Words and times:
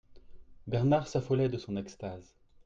Bernard 0.65 1.05
s'affolait 1.07 1.47
de 1.47 1.59
son 1.59 1.75
extase. 1.77 2.33